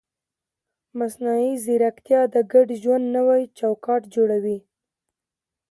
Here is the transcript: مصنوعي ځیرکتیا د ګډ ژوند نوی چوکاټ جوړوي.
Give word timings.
مصنوعي 0.97 1.51
ځیرکتیا 1.63 2.21
د 2.33 2.35
ګډ 2.51 2.67
ژوند 2.81 3.05
نوی 3.15 3.41
چوکاټ 3.57 4.01
جوړوي. 4.15 4.57